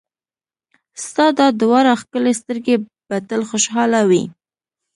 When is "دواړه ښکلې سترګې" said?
1.61-2.75